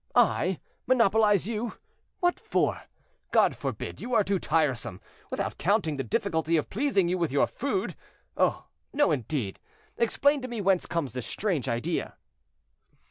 "I 0.15 0.59
monopolize 0.87 1.47
you! 1.47 1.73
what 2.21 2.39
for? 2.39 2.85
God 3.29 3.55
forbid! 3.55 4.01
you 4.01 4.15
are 4.15 4.23
too 4.23 4.39
tiresome, 4.39 4.99
without 5.29 5.59
counting 5.59 5.97
the 5.97 6.03
difficulty 6.03 6.57
of 6.57 6.71
pleasing 6.71 7.07
you 7.07 7.19
with 7.19 7.31
your 7.31 7.45
food. 7.45 7.95
Oh! 8.35 8.65
no, 8.91 9.11
indeed! 9.11 9.59
Explain 9.97 10.41
to 10.41 10.47
me 10.47 10.59
whence 10.59 10.87
comes 10.87 11.13
this 11.13 11.27
strange 11.27 11.69
idea." 11.69 12.15